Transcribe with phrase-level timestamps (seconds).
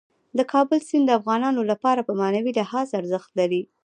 [0.37, 3.61] د کابل سیند د افغانانو لپاره په معنوي لحاظ ارزښت لري.